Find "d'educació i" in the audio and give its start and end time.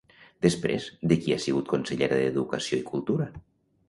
2.21-2.87